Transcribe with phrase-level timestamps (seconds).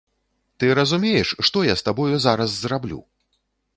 [0.61, 2.99] Ты разумееш, што я з табою зараз зраблю?!